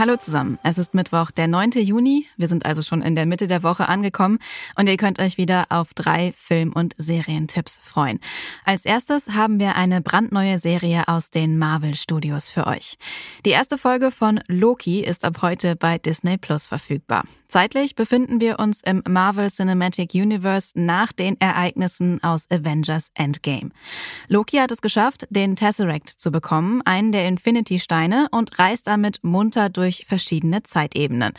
[0.00, 0.58] Hallo zusammen.
[0.62, 1.72] Es ist Mittwoch, der 9.
[1.72, 2.24] Juni.
[2.38, 4.38] Wir sind also schon in der Mitte der Woche angekommen
[4.74, 8.18] und ihr könnt euch wieder auf drei Film- und Serientipps freuen.
[8.64, 12.96] Als erstes haben wir eine brandneue Serie aus den Marvel Studios für euch.
[13.44, 17.24] Die erste Folge von Loki ist ab heute bei Disney Plus verfügbar.
[17.50, 23.70] Zeitlich befinden wir uns im Marvel Cinematic Universe nach den Ereignissen aus Avengers Endgame.
[24.28, 29.68] Loki hat es geschafft, den Tesseract zu bekommen, einen der Infinity-Steine, und reist damit munter
[29.68, 31.32] durch verschiedene Zeitebenen.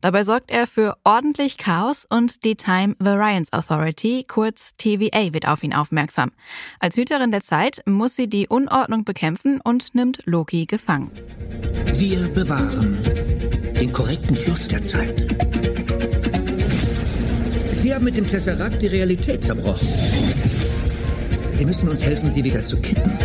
[0.00, 5.62] Dabei sorgt er für ordentlich Chaos und die Time Variance Authority, kurz TVA, wird auf
[5.62, 6.32] ihn aufmerksam.
[6.80, 11.12] Als Hüterin der Zeit muss sie die Unordnung bekämpfen und nimmt Loki gefangen.
[11.94, 12.98] Wir bewahren
[13.82, 15.51] den korrekten Fluss der Zeit.
[17.82, 19.88] Sie haben mit dem Tesseract die Realität zerbrochen.
[21.50, 23.18] Sie müssen uns helfen, sie wieder zu kitten.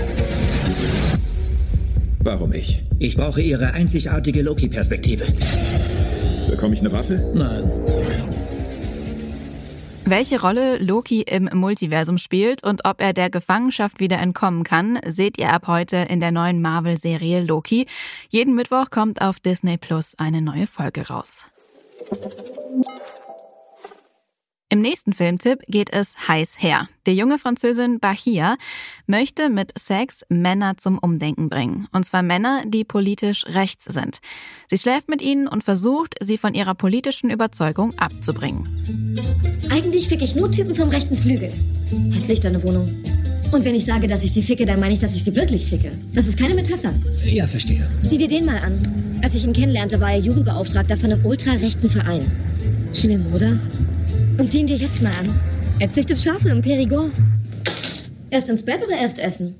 [2.21, 2.81] Warum ich?
[2.97, 5.25] Ich brauche Ihre einzigartige Loki-Perspektive.
[6.49, 7.23] Bekomme ich eine Waffe?
[7.35, 7.71] Nein.
[10.05, 15.37] Welche Rolle Loki im Multiversum spielt und ob er der Gefangenschaft wieder entkommen kann, seht
[15.37, 17.85] ihr ab heute in der neuen Marvel-Serie Loki.
[18.29, 21.43] Jeden Mittwoch kommt auf Disney Plus eine neue Folge raus.
[24.69, 26.89] Im nächsten Filmtipp geht es heiß her.
[27.05, 28.57] Die junge Französin Bahia
[29.05, 31.87] möchte mit Sex Männer zum Umdenken bringen.
[31.93, 34.19] Und zwar Männer, die politisch rechts sind.
[34.67, 38.67] Sie schläft mit ihnen und versucht, sie von ihrer politischen Überzeugung abzubringen.
[39.69, 41.53] Eigentlich ficke ich nur Typen vom rechten Flügel.
[42.11, 42.93] Hässlich deine Wohnung.
[43.53, 45.67] Und wenn ich sage, dass ich sie ficke, dann meine ich, dass ich sie wirklich
[45.67, 45.97] ficke.
[46.11, 46.93] Das ist keine Metapher.
[47.23, 47.89] Ja, verstehe.
[48.03, 49.21] Sieh dir den mal an.
[49.23, 52.29] Als ich ihn kennenlernte, war er Jugendbeauftragter von einem ultrarechten Verein.
[52.93, 53.57] Schlimm, oder?
[54.37, 55.39] Und sieh ihn dir jetzt mal an.
[55.79, 57.11] Er züchtet Schafe im Périgord.
[58.29, 59.55] Erst ins Bett oder erst essen?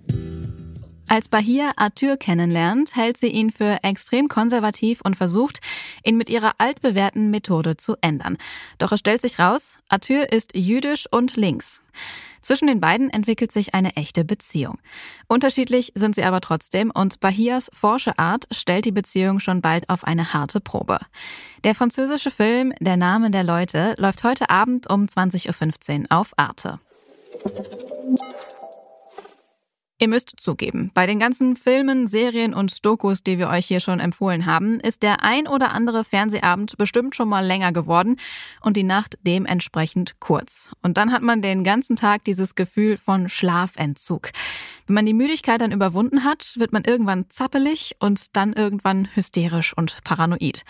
[1.09, 5.61] Als Bahia Arthur kennenlernt, hält sie ihn für extrem konservativ und versucht,
[6.03, 8.37] ihn mit ihrer altbewährten Methode zu ändern.
[8.77, 11.81] Doch es stellt sich raus, Arthur ist jüdisch und links.
[12.47, 14.79] Zwischen den beiden entwickelt sich eine echte Beziehung.
[15.27, 20.05] Unterschiedlich sind sie aber trotzdem und Bahias forsche Art stellt die Beziehung schon bald auf
[20.05, 20.99] eine harte Probe.
[21.65, 26.79] Der französische Film Der Name der Leute läuft heute Abend um 20.15 Uhr auf Arte.
[29.99, 33.99] Ihr müsst zugeben, bei den ganzen Filmen, Serien und Dokus, die wir euch hier schon
[33.99, 38.17] empfohlen haben, ist der ein oder andere Fernsehabend bestimmt schon mal länger geworden
[38.61, 40.71] und die Nacht dementsprechend kurz.
[40.83, 44.29] Und dann hat man den ganzen Tag dieses Gefühl von Schlafentzug.
[44.87, 49.75] Wenn man die Müdigkeit dann überwunden hat, wird man irgendwann zappelig und dann irgendwann hysterisch
[49.75, 50.63] und paranoid.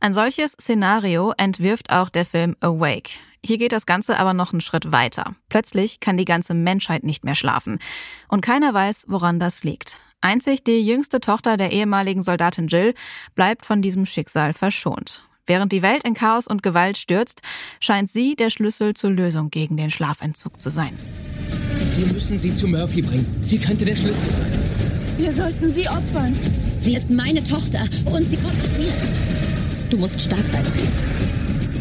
[0.00, 3.10] Ein solches Szenario entwirft auch der Film Awake.
[3.44, 5.34] Hier geht das Ganze aber noch einen Schritt weiter.
[5.50, 7.78] Plötzlich kann die ganze Menschheit nicht mehr schlafen.
[8.28, 10.00] Und keiner weiß, woran das liegt.
[10.22, 12.94] Einzig die jüngste Tochter der ehemaligen Soldatin Jill
[13.34, 15.28] bleibt von diesem Schicksal verschont.
[15.46, 17.42] Während die Welt in Chaos und Gewalt stürzt,
[17.80, 20.98] scheint sie der Schlüssel zur Lösung gegen den Schlafentzug zu sein.
[21.98, 23.26] Wir müssen sie zu Murphy bringen.
[23.40, 24.52] Sie könnte der Schlüssel sein.
[25.16, 26.32] Wir sollten sie opfern.
[26.80, 28.92] Sie ist meine Tochter und sie kommt mit mir.
[29.90, 30.86] Du musst stark sein, okay?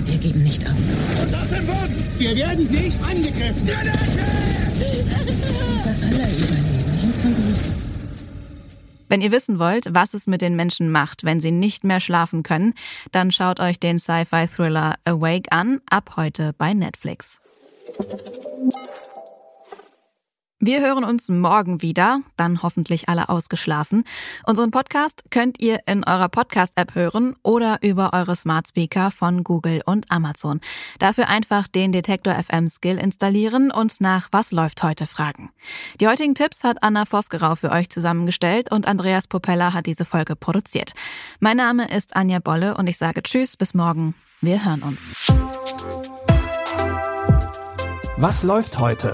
[0.08, 0.74] Wir geben nicht auf.
[1.22, 2.04] Und auf den Boden!
[2.18, 3.70] Wir werden nicht angegriffen!
[5.70, 7.56] Unser aller Überleben hängt von ihm.
[9.10, 12.42] Wenn ihr wissen wollt, was es mit den Menschen macht, wenn sie nicht mehr schlafen
[12.42, 12.74] können,
[13.12, 17.40] dann schaut euch den Sci-Fi-Thriller Awake an, ab heute bei Netflix.
[20.60, 24.06] Wir hören uns morgen wieder, dann hoffentlich alle ausgeschlafen.
[24.48, 29.84] Unseren Podcast könnt ihr in eurer Podcast-App hören oder über eure Smart Speaker von Google
[29.86, 30.60] und Amazon.
[30.98, 35.52] Dafür einfach den Detektor FM Skill installieren und nach Was läuft heute fragen.
[36.02, 40.36] Die heutigen Tipps hat Anna Vosgerau für euch zusammengestellt und Andreas Popella hat diese Folge
[40.36, 40.94] produziert.
[41.40, 44.16] Mein Name ist Anja Bolle und ich sage Tschüss, bis morgen.
[44.42, 45.14] Wir hören uns.
[48.18, 49.14] Was läuft heute?